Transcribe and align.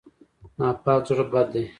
ناپاک 0.59 1.01
زړه 1.09 1.25
بد 1.31 1.47
دی. 1.53 1.63